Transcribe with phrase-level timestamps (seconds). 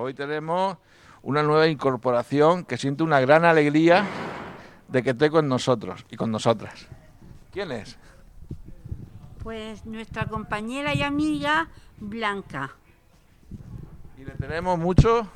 [0.00, 0.76] Hoy tenemos
[1.22, 4.06] una nueva incorporación que siente una gran alegría
[4.86, 6.86] de que esté con nosotros y con nosotras.
[7.50, 7.98] ¿Quién es?
[9.42, 11.66] Pues nuestra compañera y amiga
[11.98, 12.76] Blanca.
[14.16, 15.26] Y le tenemos mucho.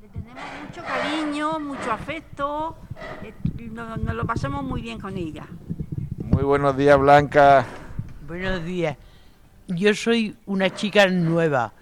[0.00, 2.76] Le tenemos mucho cariño, mucho afecto,
[3.24, 3.34] eh,
[3.72, 5.48] nos, nos lo pasamos muy bien con ella.
[6.18, 7.66] Muy buenos días, Blanca.
[8.28, 8.96] Buenos días.
[9.66, 11.72] Yo soy una chica nueva.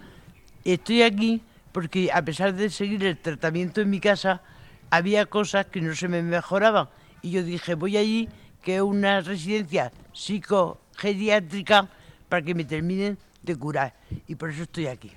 [0.63, 4.41] Estoy aquí porque a pesar de seguir el tratamiento en mi casa,
[4.89, 6.89] había cosas que no se me mejoraban.
[7.21, 8.29] Y yo dije, voy allí,
[8.61, 11.87] que es una residencia psicogeriátrica,
[12.27, 13.93] para que me terminen de curar.
[14.27, 15.11] Y por eso estoy aquí.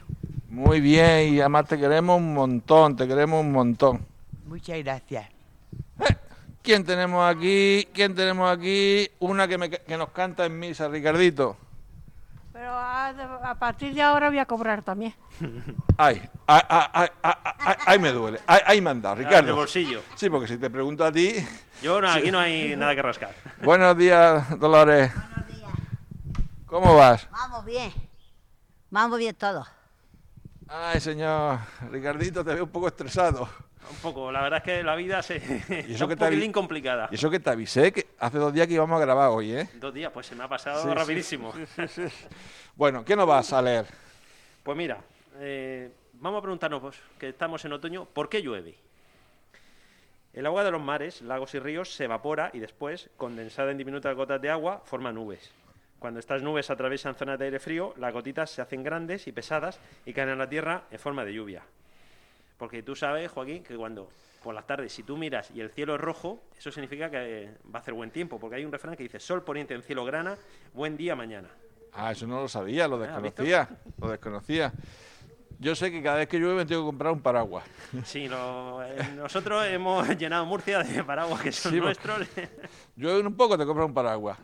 [0.48, 4.04] Muy bien, y además te queremos un montón, te queremos un montón.
[4.46, 5.28] Muchas gracias.
[6.62, 7.88] ¿Quién tenemos aquí?
[7.92, 9.08] ¿Quién tenemos aquí?
[9.18, 11.56] Una que, me- que nos canta en misa, Ricardito.
[12.52, 15.14] Pero a, a partir de ahora voy a cobrar también.
[15.96, 16.22] Ay,
[16.62, 18.40] ay, ay, ay, ay, me duele.
[18.46, 19.54] Ay, me dado, Ah, de Ricardo.
[19.56, 20.02] bolsillo.
[20.14, 21.34] Sí, porque si te pregunto a ti.
[21.82, 23.34] Yo no, aquí no hay nada que rascar.
[23.62, 25.10] Buenos días, Dolores.
[26.66, 27.28] ¿Cómo vas?
[27.30, 27.92] Vamos bien.
[28.90, 29.68] Vamos bien todos.
[30.68, 31.58] Ay, señor
[31.90, 33.48] Ricardito, te veo un poco estresado.
[33.90, 35.36] Un poco, la verdad es que la vida se
[35.68, 37.08] Y es eso un que te avi- poquitín complicada.
[37.10, 39.68] Y eso que te avisé, que hace dos días que íbamos a grabar hoy, ¿eh?
[39.74, 41.52] Dos días, pues se me ha pasado Sí, sí, rapidísimo.
[42.74, 43.84] Bueno, ¿qué nos vas a leer?
[44.62, 44.98] Pues mira,
[45.40, 45.92] eh,
[46.22, 48.76] vamos a preguntarnos, pues, que estamos en otoño, ¿por qué llueve?
[50.32, 54.16] El agua de los mares, lagos y ríos se evapora y después, condensada en diminutas
[54.16, 55.50] gotas de agua, forma nubes.
[55.98, 59.78] Cuando estas nubes atraviesan zonas de aire frío, las gotitas se hacen grandes y pesadas
[60.06, 61.62] y caen en la tierra en forma de lluvia.
[62.56, 64.08] Porque tú sabes, Joaquín, que cuando
[64.42, 67.54] por las tardes, si tú miras y el cielo es rojo, eso significa que eh,
[67.72, 70.04] va a hacer buen tiempo, porque hay un refrán que dice sol poniente en cielo
[70.04, 70.36] grana,
[70.72, 71.48] buen día mañana.
[71.92, 73.68] Ah, eso no lo sabía, lo Ah, desconocía.
[74.00, 74.72] Lo desconocía.
[75.62, 77.62] Yo sé que cada vez que llueve tengo que comprar un paraguas.
[78.04, 82.28] Sí, lo- eh, nosotros hemos llenado Murcia de paraguas que son Sí, porque- nuestros.
[82.96, 84.36] Llueve un poco, te compras un paraguas.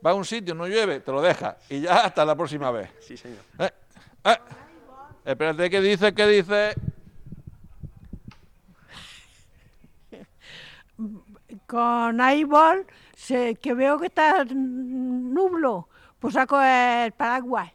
[0.00, 1.56] Vas a un sitio, no llueve, te lo dejas.
[1.68, 2.90] Y ya hasta la próxima vez.
[3.00, 3.40] sí, señor.
[3.58, 3.70] Eh,
[4.24, 4.36] eh.
[5.24, 6.14] Espérate, ¿qué dice?
[6.14, 6.74] ¿Qué dice?
[11.66, 12.86] Con iBall,
[13.16, 17.70] se, que veo que está nublo, pues saco el paraguas.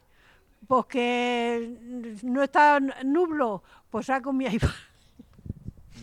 [0.68, 1.76] Porque
[2.22, 4.70] no está nublo, pues saco mi iBall.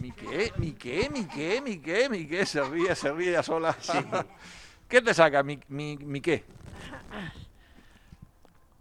[0.02, 0.52] ¿Mi qué?
[0.58, 1.10] ¿Mi qué?
[1.10, 1.62] ¿Mi qué?
[1.62, 2.10] ¿Mi qué?
[2.10, 2.46] ¿Mi qué?
[2.46, 3.76] Se ríe, se ríe ya sola.
[4.90, 5.42] ¿Qué te saca?
[5.44, 6.44] ¿Mi, mi, mi qué?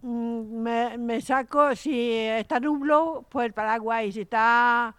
[0.01, 4.05] Mm, Me, me saco, si está nublo, pues el paraguas.
[4.05, 4.93] Y si está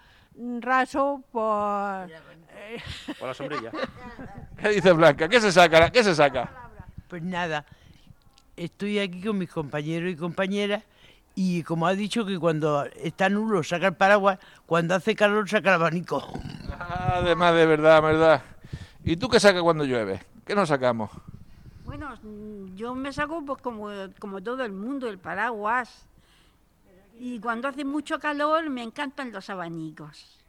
[0.61, 2.11] raso, pues...
[2.51, 2.83] eh,
[3.19, 3.71] Por la sombrilla.
[4.61, 5.29] ¿Qué dice Blanca?
[5.29, 5.91] ¿Qué se saca?
[5.91, 6.71] ¿Qué se saca?
[7.09, 7.65] Pues nada,
[8.57, 10.83] estoy aquí con mis compañeros y compañeras
[11.35, 15.69] y como ha dicho que cuando está nulo saca el paraguas, cuando hace calor saca
[15.69, 16.27] el abanico.
[16.79, 18.43] Además, de verdad, verdad.
[19.05, 20.21] ¿Y tú qué sacas cuando llueve?
[20.47, 21.11] ¿Qué nos sacamos?
[21.85, 22.15] Bueno,
[22.75, 26.07] yo me saco pues como, como todo el mundo, el paraguas.
[27.19, 30.41] Y cuando hace mucho calor me encantan los abanicos.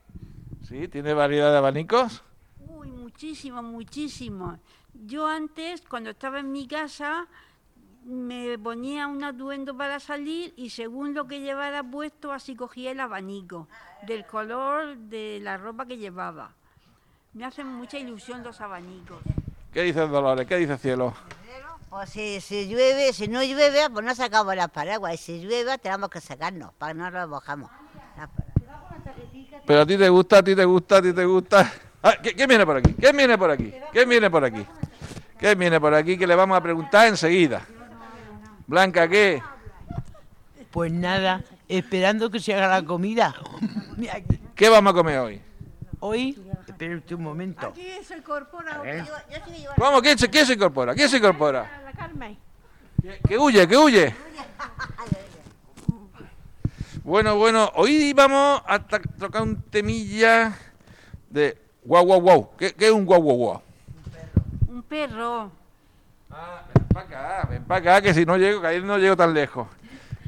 [0.63, 0.87] ¿Sí?
[0.87, 2.23] ¿Tiene variedad de abanicos?
[2.65, 4.57] Uy, muchísimo, muchísimo.
[5.05, 7.27] Yo antes, cuando estaba en mi casa,
[8.07, 12.99] me ponía un atuendo para salir y según lo que llevara puesto, así cogía el
[13.01, 13.67] abanico,
[14.03, 16.51] del color de la ropa que llevaba.
[17.33, 19.19] Me hacen mucha ilusión los abanicos.
[19.73, 20.47] ¿Qué dice Dolores?
[20.47, 21.13] ¿Qué dice Cielo?
[21.89, 25.13] Pues si, si llueve, si no llueve, pues no sacamos las paraguas.
[25.13, 27.69] Y si llueve, tenemos que sacarnos, para que no nos mojamos.
[29.65, 31.71] Pero a ti te gusta, a ti te gusta, a ti te gusta.
[32.01, 32.93] Ah, ¿qué- ¿Quién viene por aquí?
[32.93, 33.73] ¿Quién viene por aquí?
[33.91, 34.65] ¿Quién viene por aquí?
[35.37, 36.17] ¿Quién viene por aquí?
[36.17, 37.65] Que le vamos a preguntar enseguida.
[38.67, 39.41] Blanca, ¿qué?
[40.71, 43.33] Pues nada, esperando que se haga la comida.
[44.55, 45.41] ¿Qué vamos a comer hoy?
[45.99, 47.67] Hoy, espera usted un momento.
[47.67, 50.01] Aquí se incorpora llevo ¿Cómo?
[50.01, 50.93] ¿Quién se, quién se incorpora?
[50.93, 51.81] ¿Quién se incorpora?
[51.83, 52.37] la Carmen.
[53.27, 54.15] Que- huye, que huye.
[57.03, 60.55] Bueno, bueno, hoy vamos a tocar un temilla
[61.29, 62.49] de guau, guau, guau.
[62.57, 63.61] ¿Qué, qué es un guau, guau, guau?
[64.67, 65.49] Un perro.
[66.29, 69.15] Ah, ven para acá, ven para acá, que si no llego, que ahí no llego
[69.15, 69.67] tan lejos.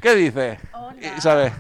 [0.02, 0.60] ¿Qué dices,
[1.18, 1.52] Isabel?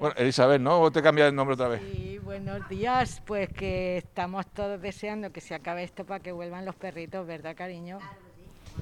[0.00, 0.80] Bueno, Elizabeth, ¿no?
[0.80, 1.80] ¿O te cambias el nombre otra vez?
[1.80, 3.22] Sí, buenos días.
[3.24, 7.54] Pues que estamos todos deseando que se acabe esto para que vuelvan los perritos, ¿verdad,
[7.56, 8.00] cariño?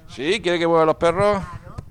[0.08, 0.40] ¿Sí?
[0.40, 1.42] ¿Quiere que vuelvan los perros?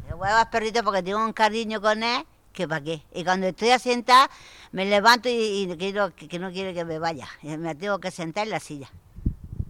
[0.08, 3.04] Le voy a dar perrito porque tengo un cariño con él que para qué.
[3.14, 4.30] Y cuando estoy asentada,
[4.72, 7.28] me levanto y, y quiero, que, que no quiere que me vaya.
[7.44, 8.90] Me tengo que sentar en la silla.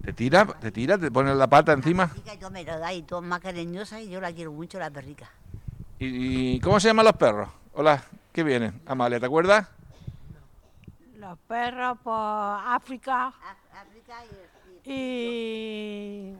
[0.04, 0.46] ¿Te tira?
[0.46, 0.98] ¿Te tira?
[0.98, 2.08] ¿Te pones la pata encima?
[2.08, 4.52] Perrica, y todo me lo da y todo es más cariñosa y yo la quiero
[4.52, 5.30] mucho, la perrica.
[6.00, 7.50] ¿Y, y cómo se llaman los perros?
[7.74, 8.04] Hola,
[8.34, 8.82] ¿qué vienen?
[8.86, 9.68] Amalia, ¿te acuerdas?
[11.18, 14.24] Los perros por África África
[14.84, 16.34] y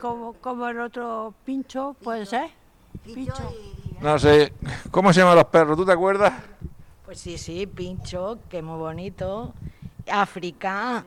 [0.00, 2.50] como, como el otro pincho, puede ser.
[3.02, 3.34] Pincho.
[4.00, 4.54] No sé.
[4.90, 5.76] ¿Cómo se llaman los perros?
[5.76, 6.32] ¿Tú te acuerdas?
[7.04, 9.52] Pues sí, sí, Pincho, que muy bonito.
[10.10, 11.04] África.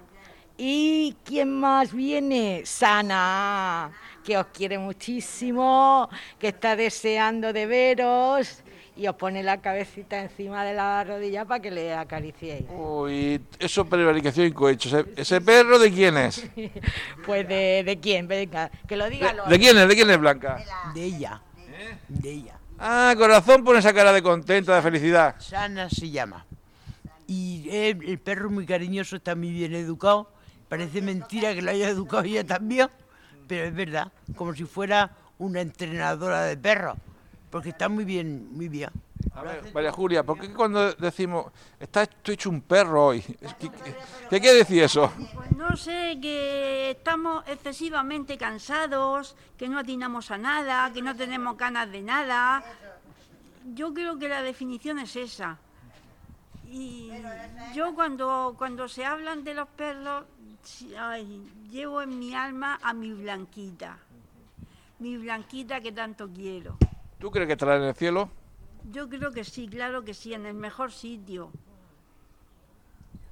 [0.58, 2.64] ¿Y quién más viene?
[2.66, 3.92] Sana,
[4.24, 6.10] que os quiere muchísimo,
[6.40, 8.64] que está deseando de veros
[8.96, 12.66] y os pone la cabecita encima de la rodilla para que le acariciéis.
[12.76, 14.90] Uy, eso es prevaricación y cohecho.
[14.90, 16.50] ¿Ese, ese perro de quién es?
[17.26, 19.88] Pues de, de quién, venga, que lo diga ¿De, de quién es?
[19.88, 20.58] ¿De quién es Blanca?
[20.96, 21.42] De ella.
[22.08, 22.58] De ella.
[22.80, 25.36] Ah, corazón pone esa cara de contenta, de felicidad.
[25.40, 26.46] Sana se llama.
[27.28, 30.32] Y el, el perro muy cariñoso, está muy bien educado.
[30.70, 32.90] Parece mentira que lo haya educado ella también,
[33.48, 35.10] pero es verdad, como si fuera
[35.40, 36.98] una entrenadora de perros,
[37.50, 38.90] porque está muy bien, muy bien.
[39.34, 41.46] A ver, María Julia, ¿por qué cuando decimos,
[41.80, 43.22] estás tú hecho un perro hoy?
[43.60, 43.96] ¿Qué, qué-
[44.30, 45.12] qué quiere decir eso?
[45.36, 51.56] Pues no sé, que estamos excesivamente cansados, que no atinamos a nada, que no tenemos
[51.58, 52.64] ganas de nada.
[53.74, 55.58] Yo creo que la definición es esa.
[56.70, 57.12] Y
[57.74, 60.26] yo cuando, cuando se hablan de los perros,
[60.98, 63.98] ay, llevo en mi alma a mi blanquita.
[65.00, 66.78] Mi blanquita que tanto quiero.
[67.20, 68.30] ¿Tú crees que estará en el cielo?
[68.92, 71.52] Yo creo que sí, claro que sí, en el mejor sitio.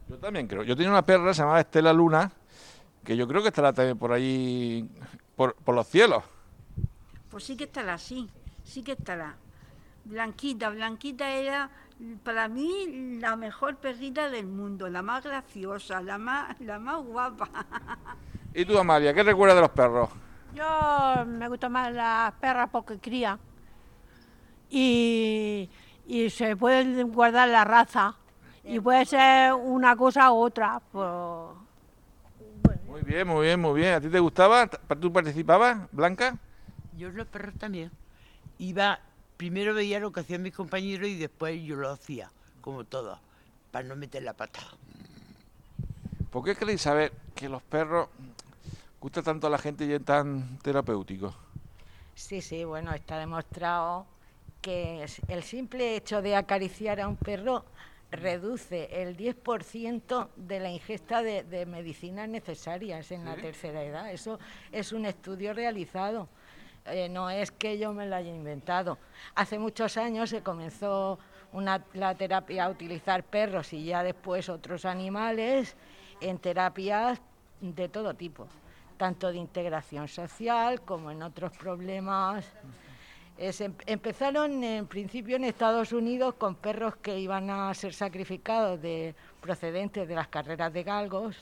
[0.07, 0.63] Yo también creo.
[0.63, 2.31] Yo tenía una perra, se llamaba Estela Luna,
[3.03, 4.87] que yo creo que estará también por allí,
[5.35, 6.23] por, por los cielos.
[7.29, 8.29] Pues sí que estará, sí,
[8.63, 9.35] sí que estará.
[10.05, 11.69] Blanquita, Blanquita era
[12.23, 17.49] para mí la mejor perrita del mundo, la más graciosa, la más, la más guapa.
[18.53, 20.09] ¿Y tú, Amalia, qué recuerdas de los perros?
[20.53, 23.39] Yo me gustan más las perras porque crían
[24.69, 25.69] y,
[26.05, 28.15] y se puede guardar la raza
[28.63, 30.81] y puede ser una cosa u otra.
[30.91, 33.93] Pues, Muy bien, muy bien, muy bien.
[33.93, 34.67] ¿A ti te gustaba?
[34.67, 36.37] ¿Tú participabas, Blanca?
[36.97, 37.91] Yo los perros también.
[38.57, 38.99] Iba,
[39.37, 43.19] primero veía lo que hacían mis compañeros y después yo lo hacía, como todos,
[43.71, 44.61] para no meter la pata.
[46.31, 48.09] ¿Por qué queréis saber que los perros
[48.99, 51.33] gusta tanto a la gente y es tan terapéutico?
[52.13, 54.05] Sí, sí, bueno, está demostrado
[54.61, 57.65] que el simple hecho de acariciar a un perro
[58.11, 64.11] reduce el 10% de la ingesta de, de medicinas necesarias en la tercera edad.
[64.11, 64.39] Eso
[64.71, 66.29] es un estudio realizado.
[66.85, 68.97] Eh, no es que yo me lo haya inventado.
[69.33, 71.17] Hace muchos años se comenzó
[71.51, 75.75] una, la terapia a utilizar perros y ya después otros animales
[76.21, 77.19] en terapias
[77.59, 78.47] de todo tipo,
[78.97, 82.45] tanto de integración social como en otros problemas.
[83.37, 89.13] Em- empezaron en principio en Estados Unidos con perros que iban a ser sacrificados de
[89.41, 91.35] procedentes de las carreras de galgos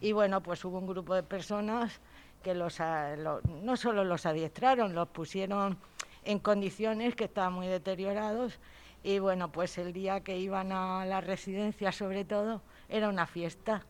[0.00, 2.00] y bueno, pues hubo un grupo de personas
[2.42, 5.78] que los, a- lo- no solo los adiestraron, los pusieron
[6.24, 8.58] en condiciones que estaban muy deteriorados
[9.02, 13.84] y bueno, pues el día que iban a la residencia sobre todo era una fiesta,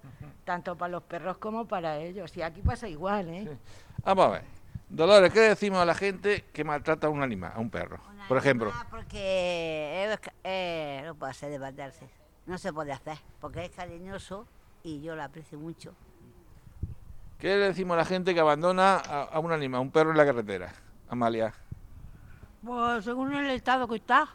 [0.45, 2.37] tanto para los perros como para ellos.
[2.37, 3.59] Y aquí pasa igual, ¿eh?
[4.05, 4.43] Vamos a ver.
[4.89, 7.99] Dolores, ¿qué decimos a la gente que maltrata a un animal, a un perro?
[8.29, 8.73] Por ejemplo.
[8.91, 12.09] Porque eh, no puede ser debatirse.
[12.47, 14.47] No se puede hacer, porque es cariñoso
[14.83, 15.95] y yo lo aprecio mucho.
[17.41, 20.11] ¿Qué le decimos a la gente que abandona a, a un animal, a un perro
[20.11, 20.73] en la carretera?
[21.09, 21.53] Amalia.
[22.65, 24.29] pues según el estado que está.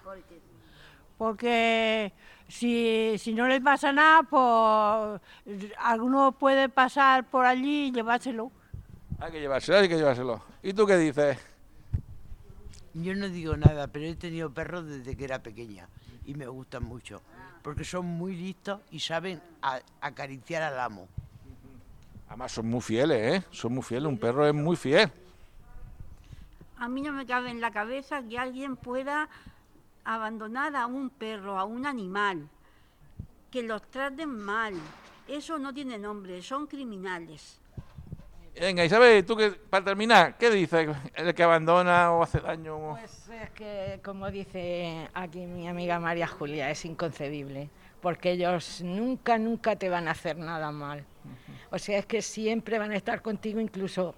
[1.17, 2.11] Porque
[2.47, 8.51] si, si no le pasa nada, pues alguno puede pasar por allí y llevárselo.
[9.19, 10.43] Hay que llevárselo, hay que llevárselo.
[10.61, 11.37] ¿Y tú qué dices?
[12.95, 15.87] Yo no digo nada, pero he tenido perros desde que era pequeña
[16.25, 17.21] y me gustan mucho,
[17.61, 21.07] porque son muy listos y saben a- acariciar al amo.
[22.27, 23.47] Además son muy fieles, ¿eh?
[23.51, 25.11] Son muy fieles, un perro es muy fiel.
[26.77, 29.29] A mí no me cabe en la cabeza que alguien pueda
[30.03, 32.49] abandonar a un perro, a un animal,
[33.51, 34.73] que los traten mal.
[35.27, 37.59] Eso no tiene nombre, son criminales.
[38.59, 40.95] Venga, Isabel, tú que para terminar, ¿qué dices?
[41.13, 42.91] ¿El que abandona o hace daño?
[42.91, 47.69] Pues es que, como dice aquí mi amiga María Julia, es inconcebible,
[48.01, 51.03] porque ellos nunca, nunca te van a hacer nada mal.
[51.71, 54.15] O sea, es que siempre van a estar contigo, incluso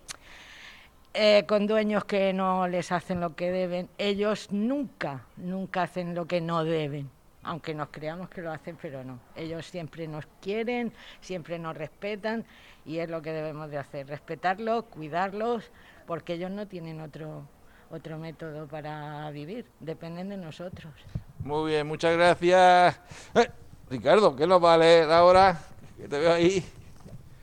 [1.13, 3.89] eh, con dueños que no les hacen lo que deben.
[3.97, 7.09] Ellos nunca, nunca hacen lo que no deben
[7.47, 9.19] aunque nos creamos que lo hacen, pero no.
[9.35, 12.45] Ellos siempre nos quieren, siempre nos respetan
[12.85, 15.71] y es lo que debemos de hacer, respetarlos, cuidarlos,
[16.05, 17.47] porque ellos no tienen otro,
[17.89, 20.93] otro método para vivir, dependen de nosotros.
[21.39, 22.99] Muy bien, muchas gracias.
[23.33, 23.49] Eh,
[23.89, 25.57] Ricardo, ¿qué nos va a leer ahora?
[25.95, 26.65] Que te veo ahí.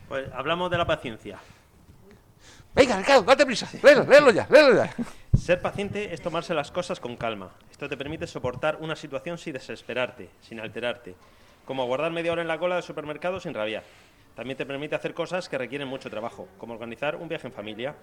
[0.09, 1.39] Pues hablamos de la paciencia.
[2.75, 3.69] Venga, Ricardo, date prisa.
[3.83, 4.95] Léelo, léelo ya, léelo ya.
[5.37, 7.51] Ser paciente es tomarse las cosas con calma.
[7.71, 11.15] Esto te permite soportar una situación sin desesperarte, sin alterarte,
[11.65, 13.85] como aguardar media hora en la cola del supermercado sin rabiar.
[14.35, 17.95] También te permite hacer cosas que requieren mucho trabajo, como organizar un viaje en familia.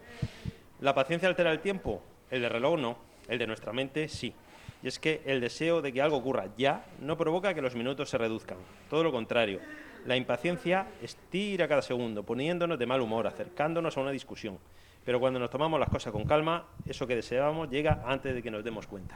[0.80, 2.02] ¿La paciencia altera el tiempo?
[2.30, 4.34] El de reloj no, el de nuestra mente sí.
[4.82, 8.10] Y es que el deseo de que algo ocurra ya no provoca que los minutos
[8.10, 8.58] se reduzcan.
[8.90, 9.60] Todo lo contrario,
[10.06, 14.58] la impaciencia estira cada segundo, poniéndonos de mal humor, acercándonos a una discusión.
[15.04, 18.52] Pero cuando nos tomamos las cosas con calma, eso que deseábamos llega antes de que
[18.52, 19.16] nos demos cuenta.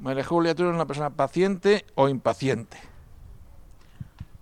[0.00, 2.78] María Julia, ¿tú eres una persona paciente o impaciente?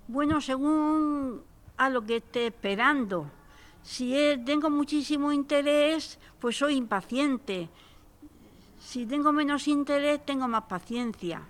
[0.09, 1.43] Bueno, según
[1.77, 3.31] a lo que esté esperando.
[3.83, 7.69] Si tengo muchísimo interés, pues soy impaciente.
[8.79, 11.43] Si tengo menos interés, tengo más paciencia.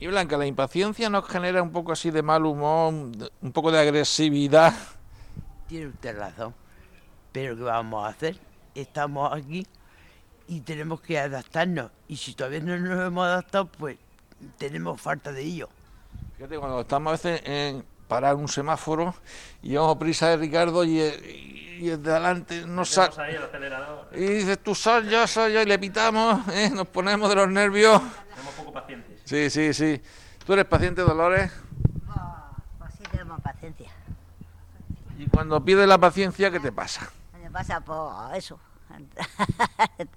[0.00, 2.90] Y Blanca, la impaciencia nos genera un poco así de mal humor,
[3.42, 4.72] un poco de agresividad.
[5.68, 6.54] Tiene usted razón.
[7.32, 8.38] Pero ¿qué vamos a hacer?
[8.74, 9.66] Estamos aquí
[10.48, 11.90] y tenemos que adaptarnos.
[12.08, 13.98] Y si todavía no nos hemos adaptado, pues
[14.56, 15.68] tenemos falta de ello.
[16.38, 19.14] Fíjate, cuando estamos a veces en parar un semáforo
[19.62, 20.98] y vamos prisa de Ricardo y,
[21.78, 23.38] y el de adelante no sale.
[24.14, 26.70] Y dices, tú sal, yo soy yo, y le pitamos, ¿eh?
[26.70, 28.00] nos ponemos de los nervios.
[28.34, 29.09] Somos poco pacientes.
[29.30, 30.02] Sí, sí, sí.
[30.44, 31.52] ¿Tú eres paciente, Dolores?
[32.80, 33.88] pues sí tenemos paciencia.
[35.16, 37.08] Y cuando pides la paciencia, ¿qué te pasa?
[37.40, 38.58] Me pasa por eso.
[39.94, 40.08] Te,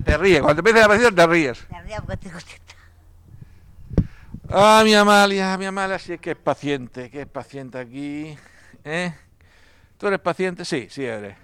[0.02, 1.66] te ríes, cuando te pides la paciencia te ríes.
[1.70, 2.74] Me río porque estoy contenta.
[4.48, 8.34] Ah, mi Amalia, mi Amalia, sí es que es paciente, que es paciente aquí.
[8.82, 9.14] ¿Eh?
[9.98, 10.64] ¿Tú eres paciente?
[10.64, 11.36] Sí, sí eres.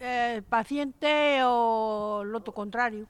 [0.00, 3.06] Eh, paciente o lo otro contrario.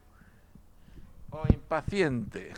[1.34, 2.52] O impaciente.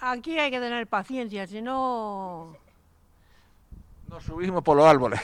[0.00, 2.56] Aquí hay que tener paciencia, si no...
[4.06, 5.20] Nos subimos por los árboles.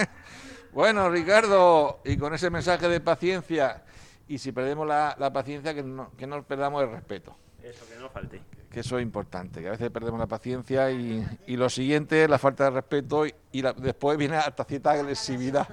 [0.72, 3.84] bueno, Ricardo, y con ese mensaje de paciencia,
[4.26, 7.36] y si perdemos la, la paciencia, que no, que no perdamos el respeto.
[7.62, 8.40] Eso, que no falte.
[8.70, 12.38] Que eso es importante, que a veces perdemos la paciencia y, y lo siguiente la
[12.38, 13.32] falta de respeto y,
[13.78, 15.68] después viene hasta cierta agresividad.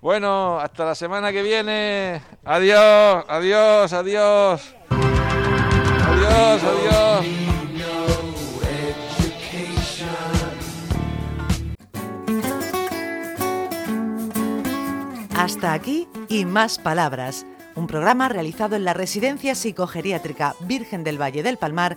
[0.00, 2.22] Bueno, hasta la semana que viene.
[2.44, 4.74] Adiós, adiós, adiós.
[4.90, 7.26] Adiós, adiós.
[15.42, 17.46] Hasta aquí y más palabras.
[17.74, 21.96] Un programa realizado en la Residencia Psicogeriátrica Virgen del Valle del Palmar